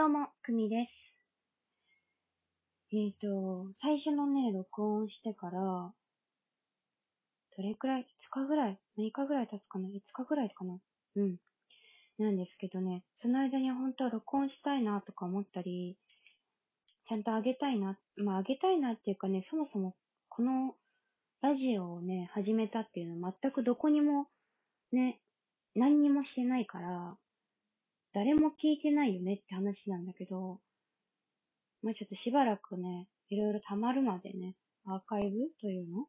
[0.00, 1.18] どうも、くみです。
[2.90, 5.60] えっ、と、最初のね、録音してから、
[7.54, 10.78] どれくらい ?5 日ぐらい ?6 日ぐらい経つかな ?5 日ぐらいかな？
[11.16, 11.36] うん。
[12.16, 15.98] なんですけどね、その間に本当は録音したいなとか思ったり、
[17.04, 19.94] ちゃんと上げたいな、まあ上げたいなっていうかね、そもそも
[20.30, 20.76] この
[21.42, 24.28] ラジオをね、始めたっていうのは全くどこにも
[24.92, 25.20] ね、
[25.74, 27.18] 何にもしてないから、
[28.12, 30.60] 誰も聞いてないよねって話なんだけど、
[31.82, 36.06] まあちょっとしばらくね、いろいろ溜まるまでね、アーカイブというの？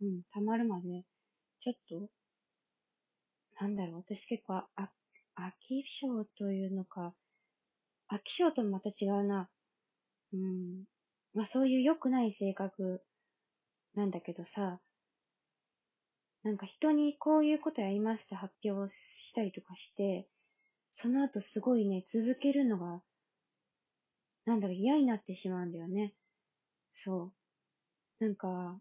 [0.00, 1.04] うん、溜まるまで、
[1.60, 2.10] ちょっと、
[3.60, 4.68] なんだろう、私結構、あ、
[5.36, 7.14] 飽き性というのか、
[8.10, 9.48] 飽き性ともまた違うな。
[10.32, 10.84] うん。
[11.34, 13.02] まあそういう良くない性格
[13.94, 14.80] なんだけどさ、
[16.42, 20.26] なんか人にこういうことやりますって発表したりとかして、
[20.94, 23.02] その後すごいね、続けるのが、
[24.44, 26.14] なんだろう、嫌になってしまうんだよね。
[26.94, 27.32] そ
[28.20, 28.24] う。
[28.24, 28.80] なんか、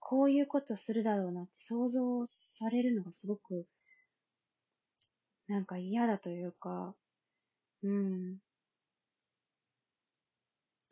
[0.00, 3.68] こういうことするだろうなって想像されるのがすごく、
[5.48, 6.94] なんか嫌だというか、
[7.82, 8.38] うん。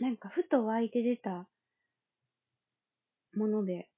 [0.00, 1.46] なんかふと湧いて出た
[3.34, 3.88] もので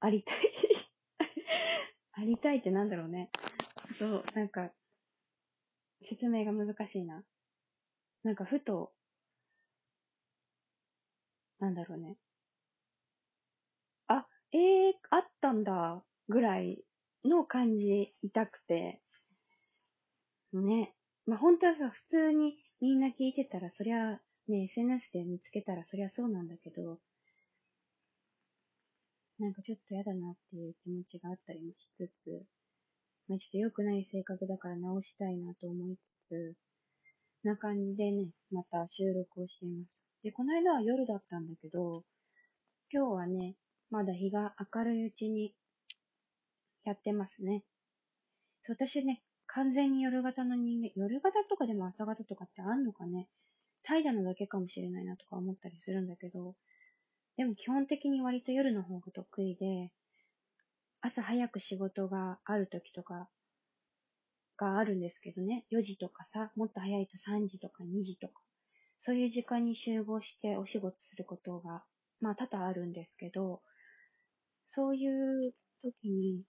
[0.00, 0.36] ありたい。
[2.14, 3.30] ありたいってなんだろうね。
[3.98, 4.70] そう、なんか、
[6.02, 7.22] 説明が難しいな。
[8.22, 8.92] なんかふと、
[11.58, 12.16] なんだろうね。
[14.08, 16.84] あ、えー、あったんだ、ぐらい
[17.24, 19.00] の感じ痛くて。
[20.52, 20.94] ね。
[21.26, 26.98] まあ、本当はさ、普通にみんな聞いてたら、そりゃ、ね、SNS で見つけたらそりゃそうなんだけど、
[29.42, 32.46] なんかちょっと嫌だなっていう気持ちがあったりもしつつ、
[33.26, 36.54] まあ、ちょっと良くない性格だから直したいなと思いつつ、
[37.42, 40.06] な感じでね、また収録をしています。
[40.22, 42.04] で、この間は夜だったんだけど、
[42.92, 43.56] 今日はね、
[43.90, 45.54] まだ日が明るいうちに
[46.84, 47.64] やってますね。
[48.62, 53.26] そう、私ね、完全に夜型の人間、夜型とかでも朝型とかってあんのかね
[53.82, 56.54] 怠惰なだけかもしれないなとか思ったりするんだけど、
[57.36, 59.90] でも基本的に割と夜の方が得意で、
[61.00, 63.28] 朝早く仕事がある時とか
[64.56, 68.34] があるんですけどね、4時とかさ、もっと早いと3時とか2時とか、
[69.00, 71.82] そういう時間に集合してお仕事することが、
[72.20, 73.62] まあ多々あるんですけど、
[74.66, 75.40] そういう
[75.82, 76.42] 時に、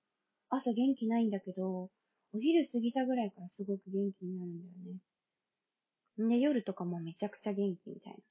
[0.50, 1.90] 朝元気ないんだけど、
[2.34, 6.30] お昼過ぎたぐらいからすごく元気になるんだよね。
[6.38, 8.18] で、夜とかもめちゃくちゃ元気みたいな。
[8.20, 8.22] っ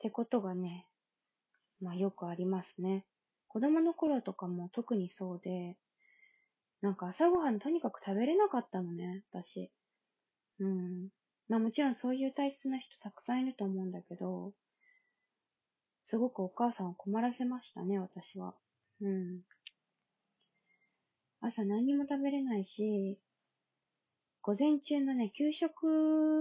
[0.00, 0.86] てことがね、
[1.80, 3.04] まあよくありますね。
[3.48, 5.76] 子供の頃とかも特にそうで、
[6.80, 9.70] なんか朝ごはんとにかく食べれなかったのね、私。
[10.60, 11.08] うん。
[11.48, 14.52] まあもちろんそういう体質な人たくさんいると思うんだけど、
[16.02, 18.54] すごくお母さんを困らせましたね、私は。
[19.00, 19.40] うん。
[21.40, 23.18] 朝何にも食べれないし、
[24.42, 25.86] 午前中のね、給食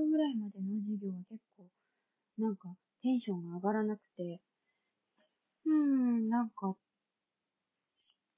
[0.09, 1.68] ぐらいまでの授業は結構、
[2.38, 2.69] なんか
[3.02, 4.42] テンションが上がらなくて、
[5.68, 6.76] うーん、なんか、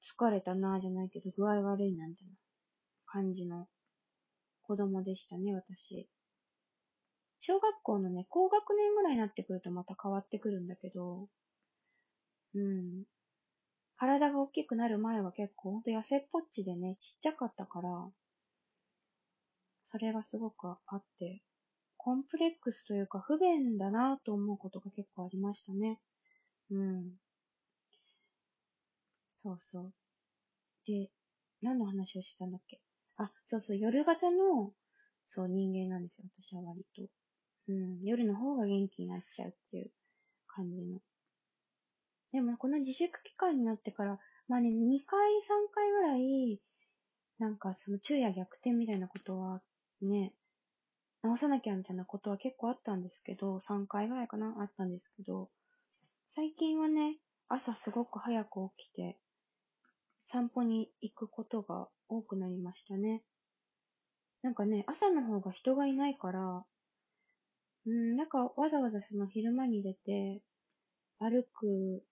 [0.04, 2.32] 疲れたなぁじゃないけど、具合悪いなんてな
[3.06, 3.70] 感じの
[4.64, 6.10] 子供でしたね、私。
[7.40, 11.28] 小学校のね、高学年ぐらいになってくるとまた変わってくるんだけど、
[12.54, 13.06] うん。
[13.98, 18.12] 体が大きくなる前は結構ほんと痩せっぽっちでね、ちっちゃかったから、
[19.84, 21.44] それがすごくあって、
[21.98, 26.00] コンプレックスというか不便だなぁと思うことが結構ありましたね。
[26.72, 27.20] うん。
[29.32, 29.94] そうそう。
[30.86, 31.12] で、
[31.62, 32.82] 何の話をしたんだっけ？
[33.18, 34.74] あ、そうそう、夜型の、
[35.28, 37.04] そう、人間なんですよ、私は割と。
[37.70, 39.92] うん、夜の方が元気になっちゃうっていう
[40.48, 41.00] 感じの。
[42.32, 46.60] でも、この自粛期間になってから、まあね、2回、3回ぐらい、
[47.40, 49.62] なんかその昼夜逆転みたいなことは、
[50.02, 50.34] ね、
[51.24, 55.50] 直さなきゃみたいなことは結構あったんですけど、3回ぐらいかなあったんですけど、
[56.32, 57.18] 最近はね、
[57.48, 59.18] 朝すごく早く起きて、
[60.26, 63.24] 散歩に行くことが多くなりましたね。
[64.44, 66.64] なんかね、朝の方が人がいないから、
[67.88, 70.44] うん、なんかわざわざその昼間に出て、
[71.18, 72.04] 歩く、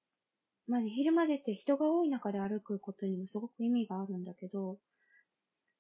[0.68, 4.80] まあね、昼間出て人が多い中で歩くことにもすごく意味があるんだけど、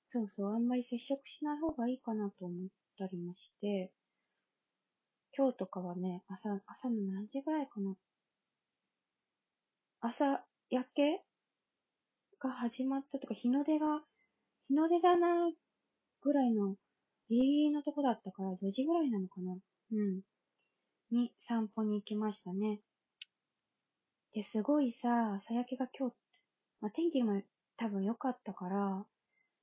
[0.05, 2.67] そうそう、あんまり接触しない方がいいかなと思っ
[2.99, 3.91] たりもして、
[5.35, 7.95] 今日とかはね、朝、朝の何時ぐらいかな。
[9.99, 11.23] 朝焼け？
[12.39, 14.01] が始まったとか、日の出が、
[14.67, 15.49] 日の出だな
[16.21, 16.75] ぐらいの
[17.29, 19.57] ギリギリのとこだったから4時ぐらいなのかな？
[19.93, 20.21] うん。
[21.09, 22.79] に散歩に行きましたね。
[24.33, 26.15] で、すごいさ、朝焼けが今日、
[26.79, 27.41] まあ、天気も
[27.75, 29.03] 多分良かったから、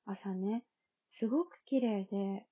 [0.06, 0.64] 朝ね、
[1.10, 2.44] すごく綺麗で、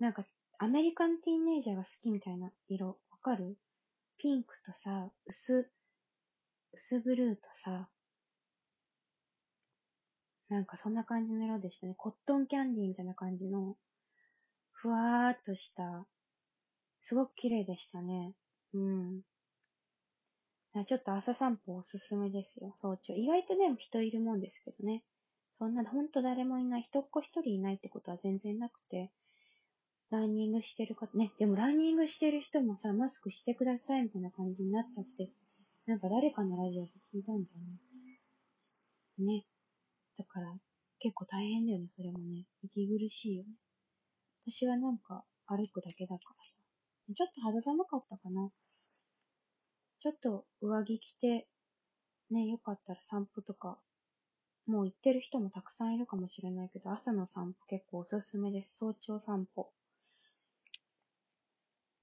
[0.00, 0.24] なんか
[0.58, 3.56] アメリカンティーンネイジャーが好きみたいな色、わかる？
[4.18, 5.70] ピンクとさ、薄、
[6.78, 7.88] 薄ブルーとさ、
[10.48, 11.94] なんかそんな感じの色でしたね。
[11.96, 13.76] コットンキャンディーみたいな感じの、
[14.70, 16.06] ふわーっとした、
[17.02, 18.32] すごく綺麗でしたね。
[18.74, 19.22] うん。
[20.86, 23.12] ちょっと朝散歩おすすめですよ、早朝。
[23.12, 25.02] 意外とでも人いるもんですけどね。
[25.58, 29.10] そんな、ほんと誰もいない、人っ子一人いないってことは全然なくて、
[30.10, 35.28] ランニングしてる方、ね、でもランニングしてる人もさ、マスクしてくださいみたいな感じになったって、
[35.88, 39.36] なんか誰かのラジオで聞いたんだよね。
[39.38, 39.46] ね。
[40.18, 40.52] だから、
[40.98, 42.44] 結構大変だよね、それもね。
[42.62, 43.48] 息苦しいよね。
[44.46, 46.58] 私はなんか歩くだけだからさ。
[47.16, 48.50] ちょっと肌寒かったかな。
[50.00, 51.48] ちょっと上着着て、
[52.30, 53.78] ね、よかったら散歩とか、
[54.66, 58.76] もう行ってる人もたくさんいるかもしれないけど、朝の散歩結構おすすめです。
[58.76, 59.70] 早朝散歩。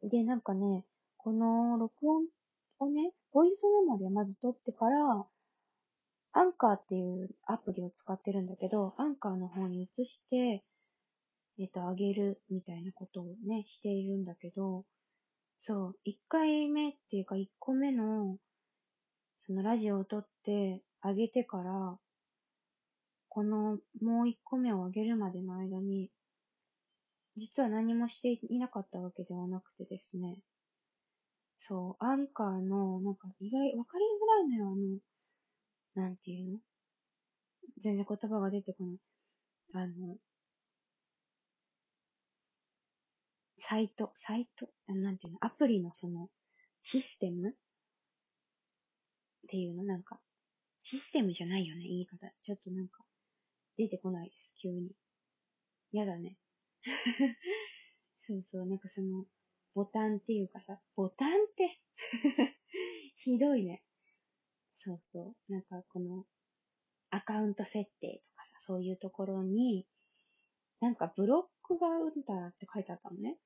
[0.02, 0.86] で、なんかね、
[1.18, 2.26] この録音
[2.80, 5.26] をね、ボイスメモでまず撮ってから、
[6.34, 10.64] アンカーっていうアプリを使ってるんだけど、アンカーの方に移して、
[11.58, 14.86] えっと、あげるみたいなことをね、しているんだけど、
[15.58, 18.38] そう、1回目っていうか1個目の、
[19.40, 21.98] そのラジオを撮ってあげてから、
[23.30, 26.10] このもう1個目をあげるまでの間に、
[27.38, 30.38] 実は何もしていなかったわけではなくてですね、
[31.58, 35.00] そう、アンカーの、なんか意外、わかりづらいのよ、あの、
[35.96, 36.60] なんていうの？
[37.82, 38.98] 全然言葉が出てこない。
[39.74, 40.18] あの、
[43.60, 45.40] サイト、サイト、なんていうの？
[45.42, 46.30] アプリのその、
[46.82, 47.50] システム？
[47.50, 47.54] っ
[49.48, 49.84] ていうの？
[49.84, 50.20] なんか、
[50.84, 52.18] システムじゃないよね、言い方。
[52.44, 53.04] ちょっとなんか、
[53.78, 54.92] 出てこないです、急に。
[55.94, 56.38] やだね。
[58.28, 59.26] そうそう、なんかその、
[59.76, 61.82] ボタンっていうかさ、ボタンって？
[63.18, 63.84] ひどいね。
[64.74, 65.52] そうそう。
[65.52, 66.26] なんかこの、
[67.10, 69.86] アカウント設定とかさ、そういうところに、
[70.80, 73.38] なんかブロックがうんたらって書いてあったのね。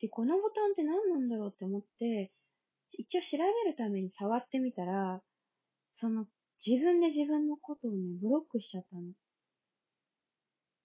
[0.00, 2.32] で、このボタンって何なんだろうって思って、
[2.90, 5.22] 一応調べるために触ってみたら、
[5.96, 6.26] その、
[6.64, 9.02] 自分で自分のことをね、ブロックしちゃったの。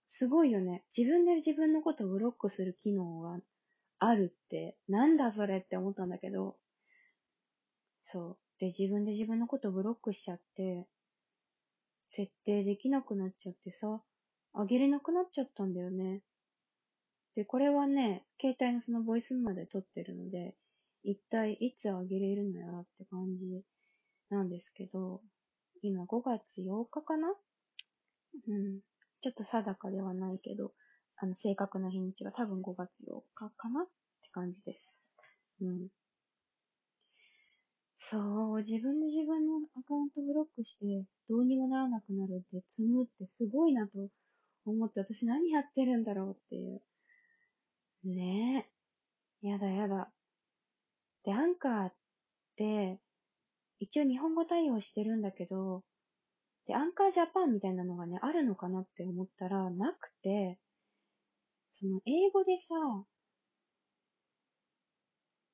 [0.08, 0.86] すごいよね。
[0.96, 3.40] 自分で自分のことをブロックする機能が
[4.00, 6.58] あるって、なんだそれって思ったんだけど、
[8.00, 8.38] そう。
[8.60, 10.88] で、自分で自分のことブロックしちゃって、
[12.06, 14.02] 設定できなくなっちゃってさ、
[14.54, 16.22] あげれなくなっちゃったんだよね。
[17.36, 20.56] で、これはね、携帯のそのボイスまで撮ってるので、
[21.04, 23.62] 一体いつあげれるのやらって感じ
[24.30, 25.22] なんですけど、
[25.84, 27.30] 今5月8日かな？
[28.48, 28.80] うん。
[29.22, 30.74] ちょっと定かではないけど、
[31.18, 34.96] あの、正確な日にちが多分5月8日かなって感じです。
[35.62, 35.88] うん。
[37.98, 44.10] そう、自分で自分のアカウントブロックして、どうにもならなくなるって積むってすごいなと
[44.66, 46.82] 思って、私何やってるんだろうっていう。
[48.04, 48.68] ね
[49.44, 49.48] え。
[49.48, 50.12] やだやだ。
[51.24, 51.94] で、アンカーっ
[52.56, 53.00] て、
[53.80, 55.84] 一応日本語対応してるんだけど、
[56.68, 60.60] で、アンカージャパンみたいなのがね、あるのかなって思ったら、なくて、
[61.80, 62.76] その、英語でさ、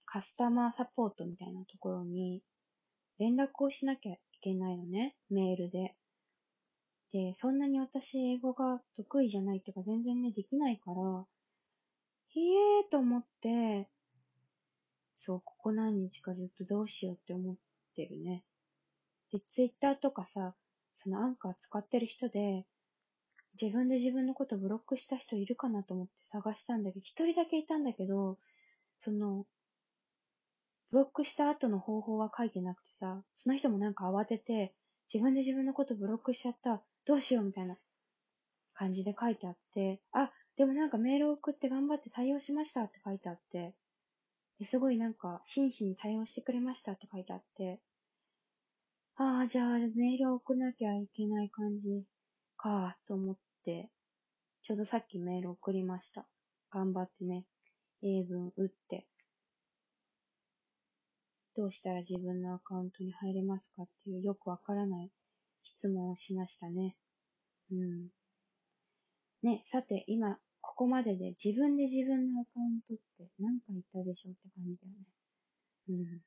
[0.05, 2.41] カスタマーサポートみたいなところに、
[3.19, 5.95] 連絡をしなきゃいけないのね、メールで。
[7.11, 11.25] で、そんなに私、英語が得意じゃないっていうか、全然ね、できないから、
[12.29, 13.89] ひえーと思って、
[15.15, 17.55] そう、ここ何日かずっとどうしようって思っ
[17.95, 18.45] てるね。
[19.33, 20.55] で、ツイッターとかさ、
[20.95, 22.65] そのアンカー使ってる人で、
[23.61, 28.37] 自分で自分のことブロックした人いるかなと思って探したんだけど、一人だけいたんだけど、
[28.97, 29.45] その、
[30.91, 34.73] ブロックした後の方法は書いてなくてさ、その人もなんか慌てて、
[35.13, 37.77] 自分で自分のことブロックしちゃった、どうしようみたいな
[38.73, 43.73] 感じで書いてあって、あ、でもなんかメール送って頑張って対応しましたって書いてあって、
[44.65, 47.81] すごいなんか真摯に対応してくれましたって書いてあって、
[49.15, 52.03] ああ、じゃあメールを送らなきゃいけない感じ
[52.63, 53.89] かと思って、
[54.63, 56.25] ちょうどさっきメール送りました。
[56.71, 57.43] 頑張ってね、
[58.01, 59.05] 英文打って。
[61.57, 65.11] どうしたら自分のアカウントに入れますかっていうよくわからない
[65.61, 66.95] 質問をしましたね。
[67.69, 68.07] うん。
[69.43, 75.05] ね、さて今ここまでで自分で自分のアカウントって何か言ったでしょって感じだよね。
[75.89, 76.21] うん。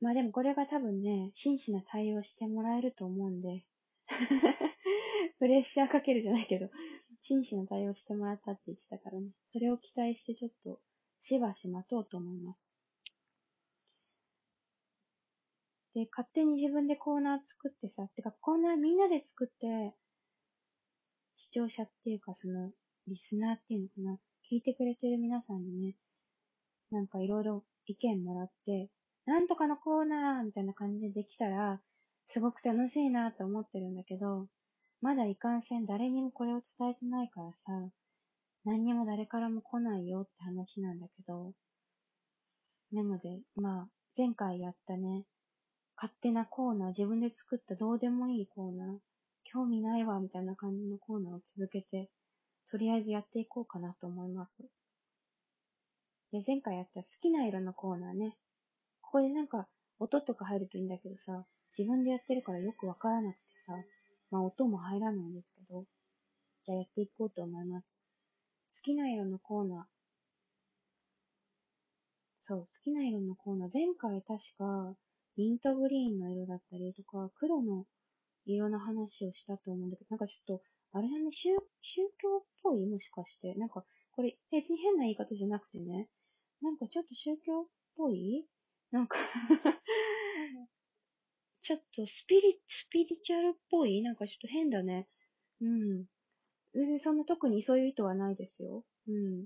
[0.00, 3.64] まあでもこれが多分ね、真摯な対応してもらえると思うんで
[5.38, 6.70] プレッシャーかけるじゃないけど、
[7.22, 9.30] 真摯な対応してもらったって言ってたからね。
[9.50, 10.80] それを期待してちょっと、
[11.20, 12.72] しばし待とうと思います。
[15.94, 19.94] で、勝手に自分でコーナー作ってさ、てかコーナーみんなで作って、
[21.36, 22.72] 視聴者っていうかその、
[23.06, 24.18] リスナーっていうのかな、
[24.50, 25.96] 聞いてくれてる皆さんにね、
[26.90, 28.90] なんかいろいろ意見もらって、
[29.26, 31.80] なんとかのコーナーみたいな感じでできたら、
[32.28, 34.48] すごく楽しいなと思ってるんだけど、
[35.00, 37.90] まだいかんせん誰にもこれを伝えてないからさ、
[38.64, 41.52] 何にも誰からも来ないよって話なんだけど、
[42.92, 45.24] なので、まあ、前回やったね、
[45.96, 48.98] 勝手なコーナー、自分で作ったどうでもいいコーナー、
[49.44, 52.10] 興味ないわ、みたいな感じのコーナーを続けて、
[52.70, 54.66] とりあえずやっていこうかなと思います。
[56.32, 58.36] で、前回やった好きな色のコーナーね。
[59.00, 59.66] ここでなんか、
[59.98, 61.46] 音とか入るといいんだけどさ、
[61.76, 63.74] 自分でやってるからよくわからなくてさ、
[64.30, 65.84] まあ音も入らないんですけど、
[66.64, 68.04] じゃあやっていこうと思います。
[68.70, 69.84] 好きな色のコーナー。
[72.38, 73.70] そう、好きな色のコーナー。
[73.72, 74.94] 前回確か、
[75.36, 77.84] ミントグリーンの色だったりとか、黒の
[78.46, 81.50] 色の話をしたと思うんだけど、なんかちょっと、あれだね、宗
[81.82, 82.86] 宗教っぽい？
[82.86, 83.54] もしかして。
[83.54, 86.08] なんか、これ別に変な言い方じゃなくてね、
[86.62, 87.64] なんかちょっと宗教っ
[87.96, 88.46] ぽい？
[88.90, 89.18] なんか
[91.68, 94.00] ちょっとスピリ、スピリチュアルっぽい？
[94.00, 95.06] なんかちょっと変だね。
[95.60, 96.06] うん。
[96.72, 98.86] 全然そんな特にそういう意図はないですよ。
[99.06, 99.44] うん。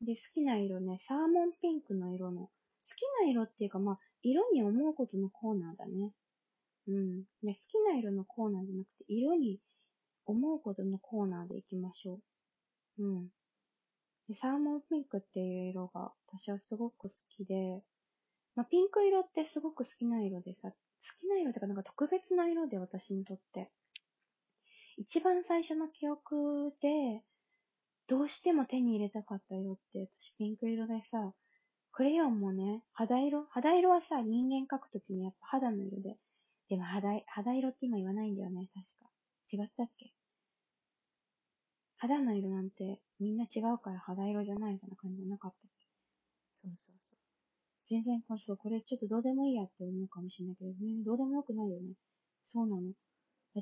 [0.00, 2.40] で、好きな色ね、サーモンピンクの色の。
[2.44, 2.50] 好
[2.84, 6.14] きな色っていうか、まあ、色に思うことのコーナーだね。
[6.88, 7.24] うん。
[7.42, 9.60] で、好きな色のコーナーじゃなくて、色に
[10.24, 12.18] 思うことのコーナーでいきましょ
[12.98, 13.04] う。
[13.04, 13.28] うん。
[14.26, 17.82] で、サーモンピンクっていう色が私はすごく好きで、
[18.56, 20.76] まあ、ピンク色ってすごく好きな色でさ、好
[21.20, 23.70] きな色ってかなんか特別な色で私にとって。
[24.96, 27.22] 一番最初の記憶で、
[28.08, 31.34] どうしても手に入れたかった色って私ピンク色でさ、
[31.92, 36.16] クレヨンもね、肌色肌色はさ、人間描くときにやっぱ肌の色で。
[36.68, 39.10] でも肌、肌色って今言わないんだよね、確か。
[39.52, 40.12] 違ったっけ？
[41.98, 45.86] 肌の色なんてみんな違うから肌色じゃないみたいな感じじゃなかったっけ？
[46.54, 47.25] そうそうそう。
[47.88, 51.94] 全然これ、これちょっとどうでもいいやって思うかもしれないけど、全然どうでもよくないよね。
[52.42, 52.92] そうなの。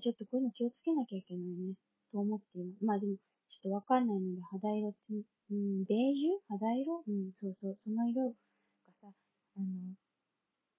[0.00, 1.75] ちょっとこういうの気をつけなきゃいけないね。
[2.11, 2.85] と思っています。
[2.85, 3.16] まあでも、
[3.49, 5.12] ちょっとわかんないので、肌色って、
[5.50, 6.40] うん、ベージュ？
[6.49, 7.04] 肌色？
[7.07, 8.35] うん、そうそう、その色が
[8.95, 9.09] さ、
[9.57, 9.66] あの、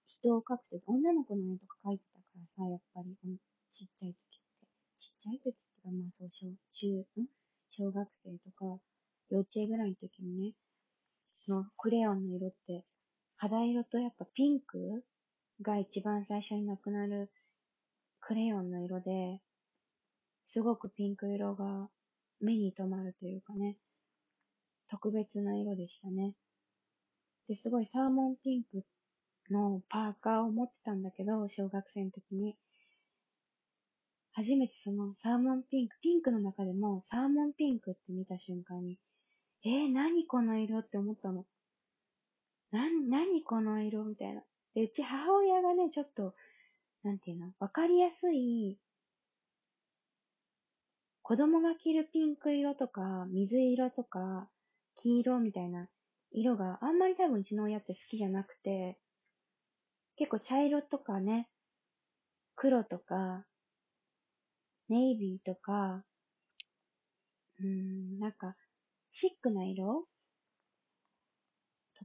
[0.07, 3.37] 人を描くとき、女の子の絵とか描いてたからさ、やっぱり、うん、
[3.71, 4.67] ちっちゃい時って。
[4.97, 7.25] ちっちゃい時ってか、まあそう、小、中、ん？
[7.69, 8.79] 小学生とか、
[9.29, 10.53] 幼稚園ぐらいの時にね、
[11.47, 12.83] のクレヨンの色って
[13.37, 15.03] 肌色とやっぱピンク
[15.61, 17.31] が一番最初になくなる
[18.21, 19.41] クレヨンの色で、
[20.45, 21.89] すごくピンク色が
[22.41, 23.77] 目に留まるというかね、
[24.87, 26.33] 特別な色でしたね。
[27.47, 28.83] で、すごいサーモンピンク
[29.51, 32.55] のパーカーを持ってたんだけど、小学生の時に。
[34.33, 38.97] 初めてそのサーモンピンク、ピンクの中でもサーモンピンクって見た瞬間に、
[39.63, 41.45] えー、何この色って思ったの。
[42.71, 44.43] な、何この色みたいな。
[44.75, 46.35] で、うち母親がね、ちょっと、
[47.03, 48.77] なんていうの、わかりやすい、
[51.23, 54.47] 子供が着るピンク色とか、水色とか、
[54.97, 55.89] 黄色みたいな
[56.31, 58.99] 色があんまり多分うちの親って好きじゃなくて、
[60.17, 61.49] 結構茶色とかね、
[62.55, 63.45] 黒とか、
[64.87, 66.03] ネイビーとか、
[67.59, 68.55] うーん、なんか、
[69.11, 70.05] シックな色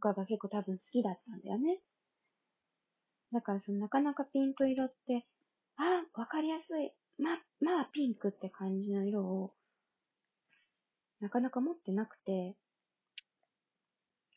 [0.00, 1.78] とかが結構多分好きだったんだよね。
[3.33, 5.26] だからそのなかなかピンク色って、
[5.76, 6.92] ああ、わかりやすい。
[7.19, 9.52] ま、まあピンクって感じの色を、
[11.21, 12.57] なかなか持ってなくて、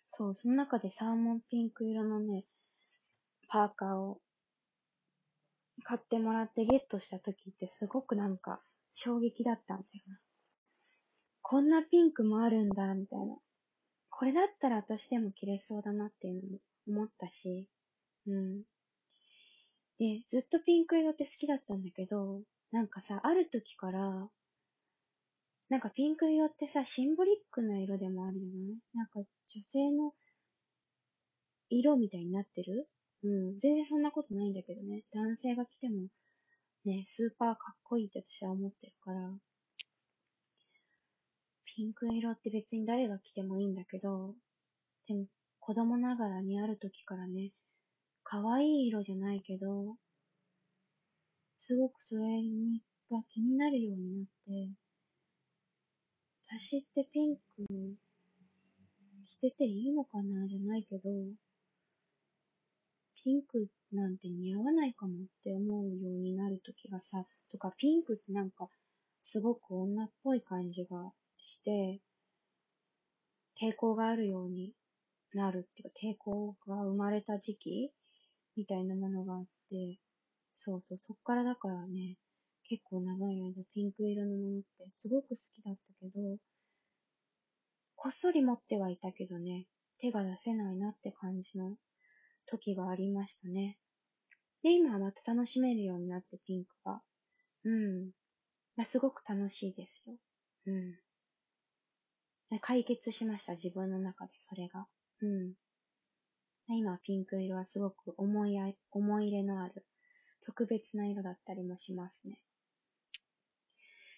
[0.06, 2.44] そう、その中でサーモンピンク色のね、
[3.48, 4.20] パーカーを
[5.84, 8.62] 買ってもらってゲットした時ってすごくなんか
[8.94, 10.20] 衝撃だったんだよな。
[11.42, 13.38] こんなピンクもあるんだ、みたいな。
[14.24, 17.68] これだったら私でも着れそうだなっていうのも思ったし、
[18.26, 18.62] うん。
[20.00, 22.40] で、ずっとピンク色って好きだったんだけど、
[22.72, 24.30] なんかさ、ある時から、
[25.68, 28.78] なんかピンク色ってさ、シンボリックな色でもあるよね。
[28.94, 30.14] なんか女性の
[31.68, 32.88] 色みたいになってる？
[33.26, 33.60] うん。
[33.60, 35.04] 全然そんなことないんだけどね。
[35.14, 36.08] 男性が着ても、
[36.86, 39.20] ね、スーパーかっこいいって私は思ってるから。
[41.76, 44.36] ピンク色って別に誰が着てもいいんだけど、
[45.08, 45.26] でも
[45.60, 47.52] 子供ながらにある時からね、
[48.24, 49.96] 可愛い色じゃないけど、
[51.56, 54.70] すごくそれにが気になるようになって、
[56.48, 57.42] 私ってピンク
[59.26, 60.48] 着てていいのかな？
[60.48, 61.10] じゃないけど、
[63.16, 68.70] ピンクなんて似合わないかもって思うようになる時がさ、とかピンクってなんか
[69.24, 71.12] すごく女っぽい感じが
[71.44, 72.02] して、
[73.62, 74.74] 抵抗があるように
[75.34, 77.92] なるっていうか、抵抗が生まれた時期
[78.56, 80.00] みたいなものがあって、
[80.56, 82.18] そうそう、そっからだからね、
[82.64, 86.38] 結構長い間ピンク色のものってすごく好きだったけど、
[87.96, 89.68] こっそり持ってはいたけどね、
[90.00, 91.78] 手が出せないなって感じの
[92.46, 93.78] 時がありましたね。
[94.62, 97.02] で、今はまた楽しめるようになってピンクが。
[97.66, 98.12] うん
[98.76, 98.86] ま。
[98.86, 100.16] すごく楽しいですよ。
[100.68, 100.96] うん。
[102.60, 104.88] 解決しました、自分の中で、それが。
[105.22, 105.54] うん。
[106.68, 109.86] 今、ピンク色はすごく思いい、思い入れのある、
[110.42, 112.40] 特別な色だったりもしますね。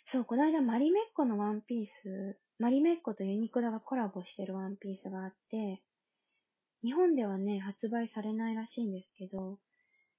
[0.06, 5.82] そう、この間、マリメッコのワンピース、マリメッコとユニクロがコラボしてるワンピースがあって、
[6.84, 9.58] 日本ではね、発売されないらしいんですけど、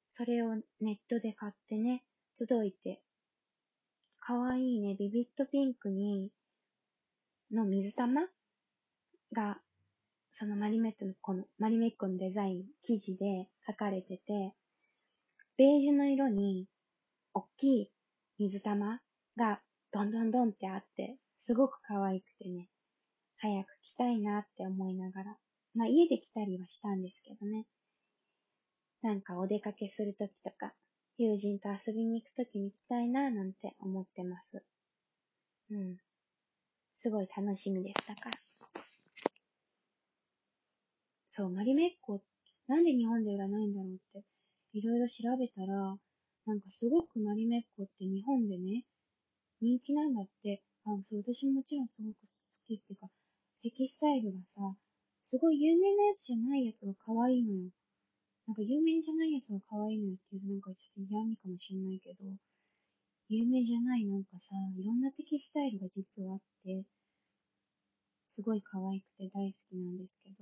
[0.08, 2.04] それをネットで買ってね、
[2.36, 3.00] 届いて、
[4.18, 6.32] かわいいね、ビビットピンクに、
[7.52, 8.28] の水玉？
[9.32, 9.58] が、
[10.32, 14.54] そのマリメットの、この、マリメッコのデザイン、生地で書かれてて、
[15.56, 16.66] ベージュの色に、
[17.34, 17.90] おっきい
[18.38, 19.00] 水玉
[19.36, 19.60] が
[19.92, 22.68] どんどんどんってあって、すごく可愛くてね、
[23.38, 25.36] 早く着たいなって思いながら、
[25.74, 27.66] まあ家で着たりはしたんですけどね。
[29.02, 30.72] なんかお出かけするときとか、
[31.18, 34.64] 友人と遊びに行くときに着たいななんて思ってます。
[35.70, 35.96] うん。
[37.06, 38.30] すごい楽しみでしたか？
[38.30, 38.36] ら。
[41.28, 42.20] そう、マリメッコ、
[42.66, 44.24] なんで日本で売らないんだろうって、
[44.72, 45.96] いろいろ調べたら、
[46.46, 48.82] なんかすごくマリメッコって日本でね、
[49.60, 52.26] 人気なんだって、あ、そう、私ももちろんすごく好
[52.66, 53.06] きっていうか、
[53.62, 54.74] テキスタイルがさ、
[55.22, 57.70] すごい有名なやつじゃないやつが可愛いのよ。
[58.48, 62.26] なんか有名じゃないやつが可愛いのよっていうとなんかちょっと嫌味かもしんないけど、
[63.28, 66.82] 有名じゃないなんかさ、いろんなテキスタイルが実はあって、
[68.26, 70.36] すごい可愛くて大好きなんですけど、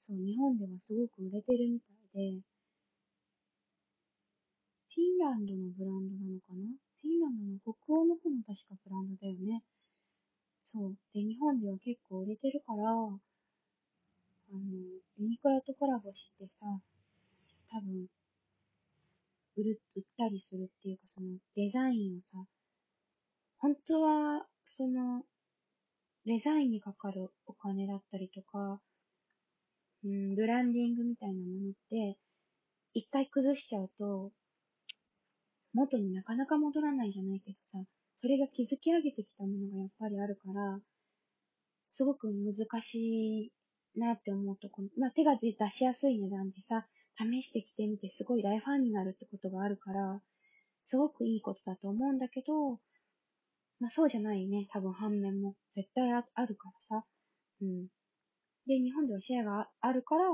[0.00, 2.40] そう、日本ではすごく売れてるみたいで、
[4.94, 6.70] フィンランドのブランドなのかな？
[7.02, 9.62] フィンランドの北欧の方の確かブランドだよね。
[10.62, 10.96] そう。
[11.12, 13.18] で、日本では結構売れてるから、あ
[14.52, 14.60] の、
[15.18, 16.66] ユニクロとコラボしてさ、
[17.70, 18.06] 多分、
[19.56, 22.38] 売る、売ったりするっていうか、そのデザインをさ、
[23.58, 25.24] 本当は、その、
[26.26, 28.80] デザインにかかるお金だったりとか、
[30.04, 32.18] うん、ブランディングみたいなものって、
[32.94, 34.32] 一回崩しちゃうと、
[35.74, 37.78] 元になかなか戻らないじゃないけどさ、
[38.14, 40.80] それが築き上げてきたものがやっぱりあるから、
[41.88, 43.52] すごく難し
[43.96, 46.86] いなって思うとこ、まあ、手が出しやすい値段でさ、
[47.18, 50.20] 試してきてみてすごい大ファンになるってことがあるから、
[50.84, 52.78] すごくいいことだと思うんだけど、
[53.84, 57.04] まあそうじゃないね、多分反面も絶対あるからさ。
[57.60, 57.88] うん。
[58.66, 60.24] で、日本ではシェアがあるから、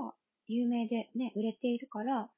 [0.47, 2.31] 有名でね、売れているから、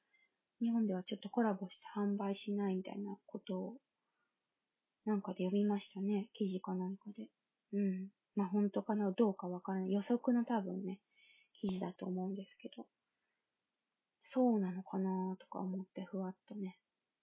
[0.63, 3.77] 日本ではちょっとコラボして販売しないみたいなことを、
[5.05, 6.31] なんかで読みましたね。
[6.33, 7.29] 記事かなんかで。
[7.75, 8.09] うん。
[8.35, 9.93] まあ本当かなどうかわからない。
[9.93, 10.99] 予測の多分ね、
[11.53, 12.87] 記事だと思うんですけど。
[14.25, 16.79] そうなのかなとか思ってふわっとね。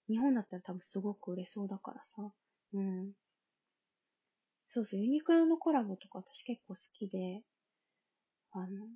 [0.08, 2.32] 日本だったら多分すごく売れそうだからさ。
[2.76, 3.14] うん。
[4.70, 7.44] そうそう、ユニクロのコラボとか私結構好きで、
[8.52, 8.88] あの、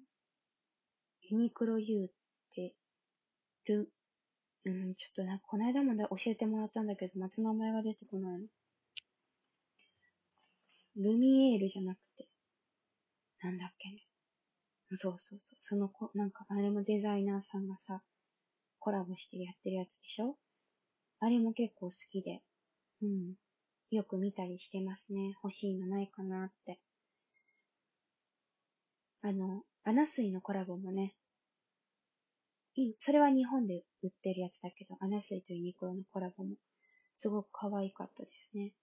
[1.29, 2.09] ユニクロ U っ
[2.55, 2.75] て、
[3.65, 3.91] る、
[4.65, 8.47] うん、ちょっとなんかこの間も教えてもらったんだけど、また名前が出てこないの。
[10.95, 12.27] ルミエールじゃなくて、
[13.41, 14.03] なんだっけね。
[14.95, 15.57] そうそうそう。
[15.62, 18.03] その子、なんか、あれもデザイナーさんがさ、
[18.79, 20.38] コラボしてやってるやつでしょ？
[21.19, 22.41] あれも結構好きで。
[23.01, 23.33] うん。
[23.95, 25.34] よく見たりしてますね。
[25.43, 26.79] 欲しいのないかなって。
[29.21, 31.15] あの、アナスイのコラボもね、
[32.99, 36.56] それは日本で売ってるやつだけど、アナスイとユニクロのコラボも、
[37.15, 38.73] すごく可愛かったですね。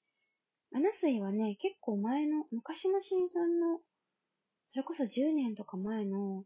[0.73, 3.81] アナスイはね、結構前の、昔のシーズンの
[4.73, 6.45] それこそ10年とか前の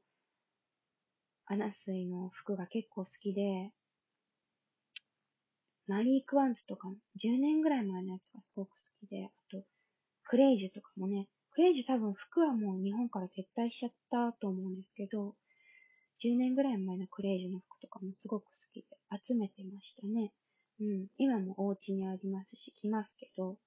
[1.44, 3.70] アナスイの服が結構好きで、
[5.86, 9.62] マリー・クワンツとか10年ぐらい前のやつがすごく好きで、あと、
[10.24, 15.36] クレイジュとかもね、クレイジュ多分服はもう日本から撤退しちゃったと思うんですけど、
[16.18, 18.86] 10年ぐらい前のクレイジュの服とかもすごく好きで
[19.22, 20.32] 集めてましたね。
[20.80, 21.06] うん。
[21.18, 23.58] 今もお家にありますし、着ますけど、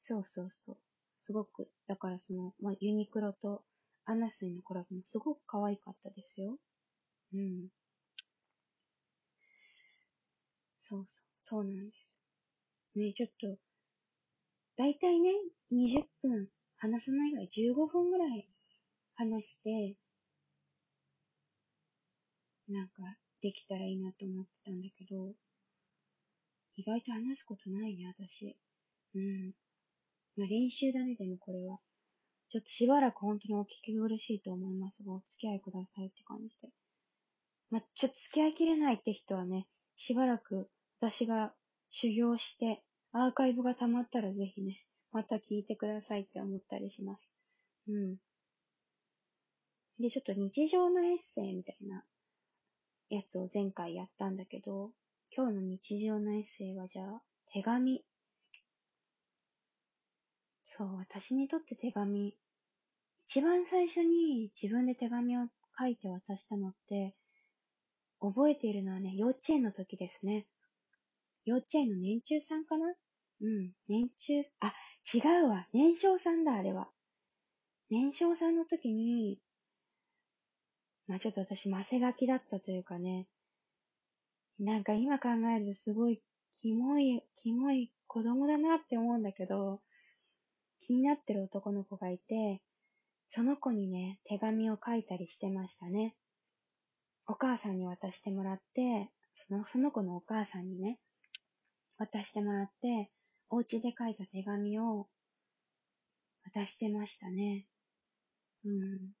[0.00, 0.76] そうそうそう。
[1.18, 3.62] すごく、だからその、まあ、ユニクロと
[4.04, 6.58] アナスイのコラボもすごく可愛かったですよ。
[7.32, 7.68] うん。
[10.86, 12.20] そうそう、そうなんです。
[12.94, 13.58] ね、ちょっと、
[14.76, 15.30] だいたいね、
[15.72, 18.46] 20分話さないぐらい、15分ぐらい
[19.14, 19.96] 話して、
[22.68, 25.32] なんか、できたらいいなと思ってたんだけど、
[26.76, 28.54] 意外と話すことないね、私。
[29.14, 29.52] うん。
[30.36, 31.78] まあ、練習だね、でもこれは。
[32.50, 36.68] ちょっとしばらく本当にお聞き苦しいと思いますが、お付き合いくださいって感じで。
[37.70, 39.66] まあ、ちょっと付き合いきれないって人はね、
[39.96, 40.68] しばらく
[41.00, 41.52] 私が
[41.90, 47.20] 修行して、アーカイブが溜まったらぜひね、また聞いてくださいって思ったりします。
[47.88, 48.16] うん。
[50.00, 52.04] で、ちょっと日常のエッセイみたいな
[53.10, 54.90] やつを前回やったんだけど、
[55.36, 58.04] 今日の日常のエッセイはじゃあ、手紙。
[60.64, 62.36] そう、私にとって手紙。
[63.26, 65.46] 一番最初に自分で手紙を
[65.78, 67.14] 書いて渡したのって、
[68.26, 70.46] 覚えているのはね、幼稚園の時ですね。
[71.44, 72.94] 幼稚園の年中さんかな？
[73.42, 74.72] うん、年中、あ、
[75.12, 75.66] 違うわ。
[75.72, 76.88] 年少さんだ、あれは。
[77.90, 79.38] 年少さんの時に、
[81.06, 83.26] まあちょっと私、マセガキだったというかね、
[84.58, 86.22] なんか今考えるとすごい、
[86.54, 89.80] キモい、キモい子供だなって思うんだけど、
[90.80, 92.62] 気になってる男の子がいて、
[93.28, 96.14] その子にね、手紙を書いたりしてましたね。
[97.26, 100.98] お母さんに渡してもらって、その、その子のお母さんにね、
[101.98, 103.10] 渡してもらって、
[103.50, 105.08] お家で書いた手紙を
[106.44, 107.66] 渡してましたね。
[108.64, 109.12] うん。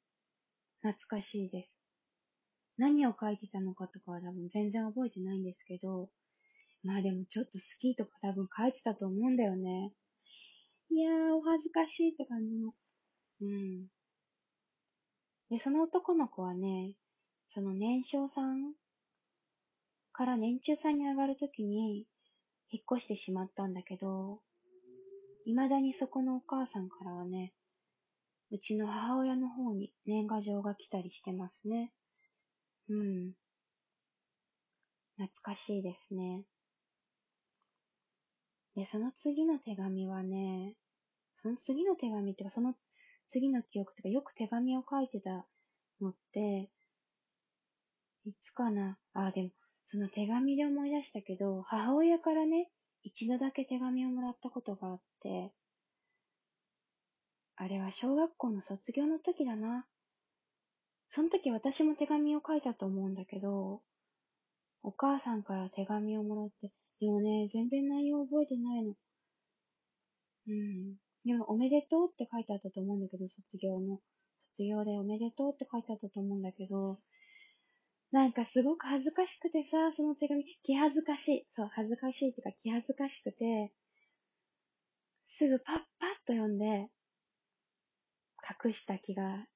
[0.82, 1.80] 懐かしいです。
[2.76, 6.10] 何を書いてたのかとかは多分全然覚えてないんですけど、
[6.82, 9.92] まあでもちょっと好きとか多分書いてたと思うんだよね。
[10.90, 12.74] いやー、お恥ずかしいって感じの。
[13.40, 13.86] うん。
[15.50, 16.94] で、その男の子はね、
[17.54, 18.72] その年少さん
[20.12, 22.04] から年中さんに上がるときに、
[22.68, 24.40] 引っ越してしまったんだけど、
[25.44, 27.52] 未だにそこのお母さんからはね、
[28.50, 31.92] うちの母親の方に年賀状が来たりしてますね。
[32.88, 33.32] うん。
[35.16, 36.42] 懐かしいですね。
[38.74, 40.74] で、その次の手紙はね、
[41.34, 42.74] その次の手紙っていうか、その
[43.28, 45.46] 次の記憶っていうか、よく手紙を書いてた
[46.00, 46.68] のって、
[48.26, 49.50] いつかなあ、でも、
[49.84, 52.70] その手紙で思い出したけど、母親からね、
[53.02, 55.52] 一度だけ手紙をもらったことがあって、
[57.56, 59.86] あれは小学校の卒業の時だな。
[61.08, 63.82] その時私も手紙を書いたと思うんだけど、
[64.82, 68.94] お母さんから手紙をもらって、でもね、全然内容覚えてないの。
[70.48, 70.96] うん。
[71.24, 74.00] でも、おめでとうって書いてあったと思うんだけど、卒業の。
[74.38, 76.98] 卒業でおめでとうって書いてあったと思うんだけど、
[78.14, 81.46] なんかすごく恥ずかしくてさ、その手紙、気恥ずかしい。
[81.56, 83.72] そう、恥ずかしいっていうか気恥ずかしくて、
[85.26, 86.92] すぐパッパッと読んで、
[88.64, 89.48] 隠した気が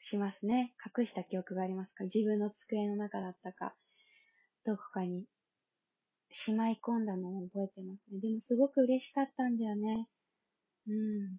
[0.00, 0.74] しますね。
[0.98, 2.02] 隠した記憶がありますか？
[2.02, 3.76] 自分の机の中だったか、
[4.66, 5.26] どこかに
[6.32, 8.18] しまい込んだのを覚えてますね。
[8.20, 10.08] でもすごく嬉しかったんだよね。
[10.88, 11.38] うん。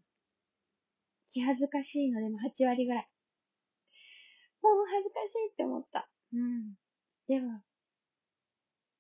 [1.32, 3.10] 気恥ずかしいのでも8割ぐらい。
[4.62, 6.10] もう恥ずかしいって思った。
[6.34, 6.76] うん。
[7.28, 7.62] でも、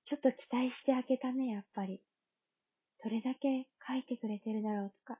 [0.05, 2.01] ちょっと期待して開けたね、やっぱり。
[3.03, 5.19] どれだけ書いてくれてるだろうとか。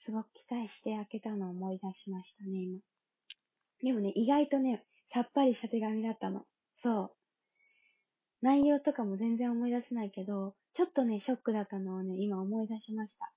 [0.00, 2.80] すごく期待して開けたのを思い出しましたね、今。
[3.82, 6.44] でもね、意外とね、さっぱりした手紙だったの。
[6.82, 7.10] そう。
[8.42, 13.32] 内容とかも全然思い出せないけど、ちょっとね、ショックだったのをね、今思い出しました。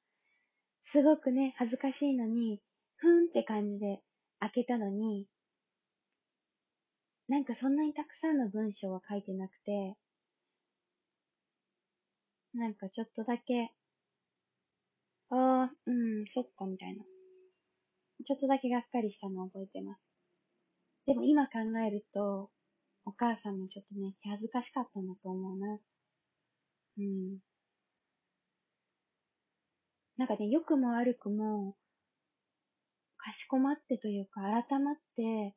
[0.83, 2.61] すごくね、恥ずかしいのに、
[2.97, 4.01] ふーんって感じで
[4.39, 5.27] 開けたのに、
[7.27, 9.97] なんかそんなにたくさんの文章は書いてなくて、
[12.53, 13.73] なんかちょっとだけ、
[15.29, 17.03] ああ、うん、そっか、みたいな。
[18.25, 20.01] ちょっとだけがっかりしたのを覚えてます。
[21.05, 22.49] でも今考えると、
[23.03, 25.79] お母さんもちょっとね、気恥ずかしかったんだと思うな。
[26.97, 27.39] うん。
[30.17, 31.75] なんかね、良くも悪くも、
[33.17, 35.56] かしこまってというか、改まって、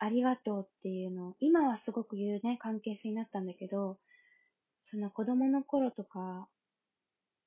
[0.00, 3.98] ありがとうっていうの、今はすごく言うね、関係性になったんだけど、
[4.82, 6.48] その子供の頃とか、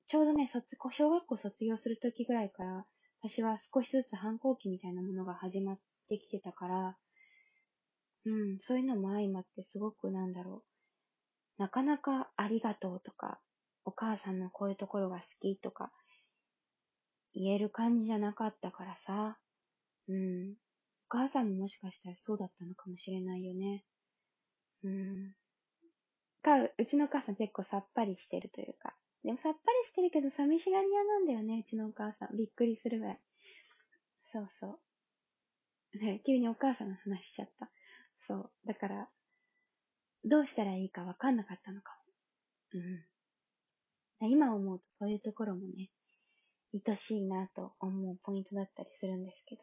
[0.06, 2.86] ちょうどね、卒、小学校卒業する時ぐらいから、
[3.24, 6.98] 私は少しずつ反抗期みたいなものが始まってきてたから、
[8.26, 10.64] うん、そういうのも相まってすごくなんだろ
[11.58, 11.62] う。
[11.62, 13.40] なかなかありがとうとか、
[13.84, 15.92] お母さんのこういうところが好きとか、
[17.34, 19.40] 言える感じじゃなかったからさ。
[20.08, 20.54] うん。
[21.14, 23.86] お母さんももしかしたらそうだったのかもしれないよね。
[24.84, 25.36] うん。
[26.42, 28.96] か、うちのお母さん結構さっぱりしてるというか。
[29.24, 32.36] でもさっぱりしてるけど寂しがり屋なんだよね、うちのお母さん。
[32.36, 33.20] びっくりするぐらい。
[34.32, 34.80] そうそ
[35.94, 36.00] う。
[36.00, 37.70] ね、急にお母さんの話しちゃった。
[38.26, 38.52] そう。
[38.66, 39.08] だから、
[40.26, 41.96] どうしたらいいかわかんなかったのか
[42.74, 42.80] も。
[44.22, 44.32] うん。
[44.32, 45.92] 今思うとそういうところもね、
[46.74, 49.62] 愛しいなと思うポイントだったりするんですけど。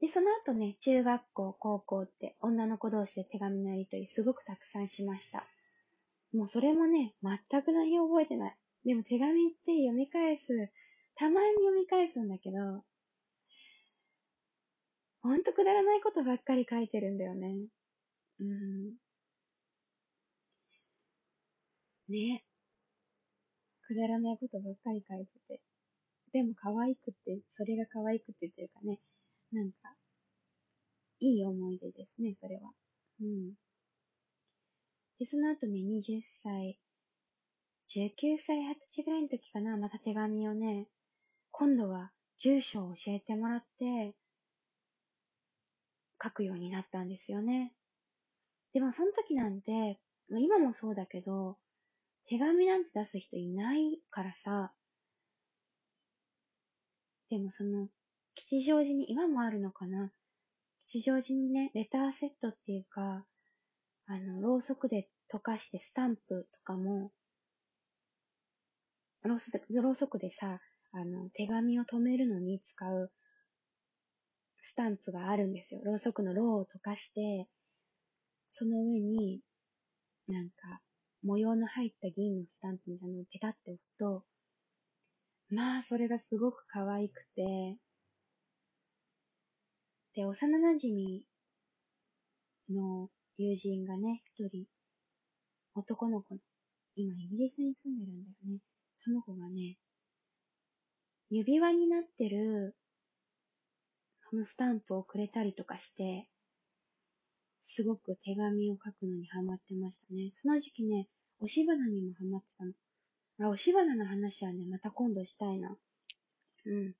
[0.00, 5.44] で、その後ね、中学校、高校って女の子同士で手紙のやりとりすごくたくさんしました。
[6.32, 8.56] もうそれもね、全く内容覚えてない。
[8.84, 10.70] でも手紙って読み返す、
[11.16, 12.84] たまに読み返すんだけど、
[15.20, 17.56] ほんとくだらないことばっかり書いてるんだよね。
[18.40, 18.94] うん。
[22.08, 22.44] ね。
[23.82, 25.60] くだらないことばっかり書いてて。
[26.32, 29.00] でも可愛くて、それが可愛くてというかね、
[31.20, 32.72] いい思い出ですね、それは。
[33.20, 33.54] うん。
[35.18, 36.78] で、その後ね、20歳、
[37.88, 40.88] 19歳、20歳ぐらいの時かな、また手紙をね、
[41.50, 44.14] 今度は住所を教えてもらって、
[46.22, 47.72] 書くようになったんですよね。
[48.72, 49.98] でもその時なんて、
[50.30, 51.58] 今もそうだけど、
[52.26, 54.72] 手紙なんて出す人いないからさ、
[57.30, 57.88] でもその、
[58.34, 60.12] 吉祥寺に、今もあるのかな
[60.90, 63.26] 吉祥寺にね、レターセットっていうか、
[64.06, 67.12] あの、ろうそくで溶かしてスタンプとかも、
[69.22, 70.60] ろうそくろうそくでさ、
[70.92, 73.12] あの、手紙を止めるのに使う
[74.62, 75.82] スタンプがあるんですよ。
[75.84, 77.46] ろうそくのろうを溶かして、
[78.50, 79.42] その上に、
[80.26, 80.80] なんか、
[81.22, 84.24] 模様の入った銀のスタンプみたいなのをペタって押すと、
[85.50, 87.76] まあ、それがすごく可愛くて、
[90.18, 91.20] で、幼馴染
[92.74, 94.66] の友人がね、一人、
[95.76, 96.36] 男の子、
[96.96, 98.58] 今イギリスに住んでるんだよね。
[98.96, 99.78] その子がね、
[101.30, 102.74] 指輪になってる、
[104.28, 106.26] そのスタンプをくれたりとかして、
[107.62, 110.32] すごく手紙を書くのにハマってましたね。
[110.34, 111.06] その時期ね、
[111.38, 112.72] 押し花にもハマってたの。
[113.46, 115.76] あ、押し花の話はね、また今度したいな。
[116.66, 116.94] うん。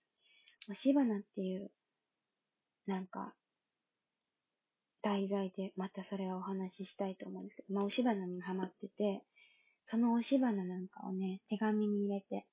[0.69, 1.73] 押し花っていう、
[2.89, 3.35] なんか、
[5.03, 9.23] 題材でまたそれをお話ししたいと思うんですけど、まあ、押し花にハマってて、
[9.85, 12.47] その押し花なんかをね、手紙に入れて、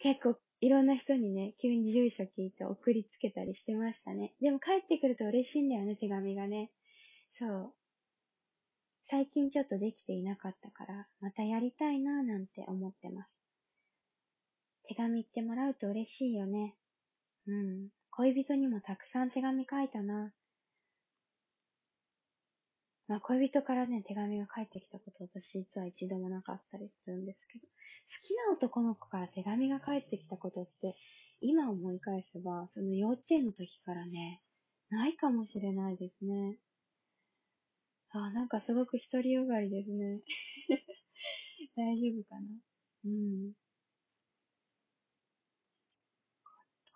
[0.00, 4.34] 結構いろんな人にね、急に住所聞いて送りつけたりしてましたね。
[4.40, 6.72] でも帰ってくると嬉しいんだよね、手紙がね。
[7.38, 7.74] そう。
[9.06, 13.30] 最近ちょっとできていなかったから、またやりたいなぁなんて思ってます。
[14.88, 16.74] 手紙ってもらうと嬉しいよね。
[17.46, 17.97] うん。
[18.18, 20.32] 恋人にもたくさん手紙書いたな。
[23.06, 27.70] まあ、恋人からね、手紙が返ってきたこと私実は一度もなかったりするんですけど、好
[28.26, 30.96] きな男の子から手紙が返ってきたことって、
[31.40, 34.42] 今思い返せば、その幼稚園の時からね、
[34.90, 36.58] ないかもしれないですね。
[38.10, 40.22] あ、なんかすごく独りよがりですね。
[41.76, 42.48] 大丈夫かな？
[43.04, 43.52] うん。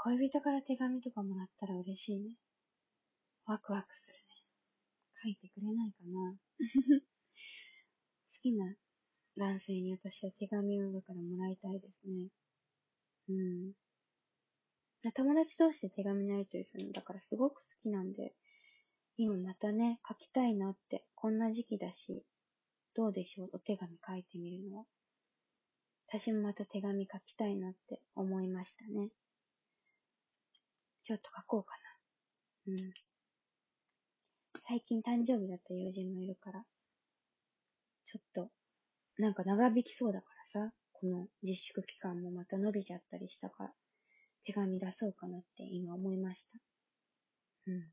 [0.05, 2.35] 恋人から手紙とかもらったら嬉しいね。
[3.47, 4.23] ワクワクするね。
[5.23, 6.37] 書いてくれないかな
[8.35, 8.75] 好きな
[9.37, 12.31] 男性に私は手紙をだからもらいたいですね。
[13.29, 13.75] うん。
[15.15, 18.35] 友達同士で手紙のやりとりするのだからすごく好きなんで、
[19.17, 22.25] 今またね、書きたいなって、こんな時期だし、
[22.95, 24.87] どうでしょう、お手紙書いてみるのは。
[26.09, 29.13] 私もまた手紙書きたいなって思いましたね。
[31.05, 31.77] ちょっと書こうか
[32.67, 32.75] な。
[32.75, 32.93] うん。
[34.61, 36.65] 最近誕生日だった友人もいるから、
[38.05, 38.51] ちょっと、
[39.19, 43.73] なんか長引きそうだからさ、この自粛期間もまた伸びちゃったりしたから、
[44.45, 46.59] 手紙出そうかなって今思いました。
[47.67, 47.93] うん。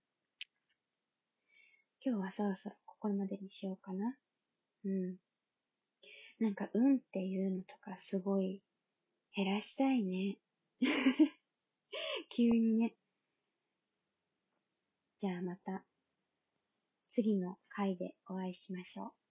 [2.02, 4.16] 今日はそろそろここまでにしようかな。
[4.86, 5.16] うん。
[6.40, 8.62] なんか、うんっていうのとかすごい
[9.36, 10.38] 減らしたいね。
[12.30, 12.96] 急にね。
[15.20, 15.84] じゃあまた。
[17.10, 19.29] 次の回でお会いしましょう。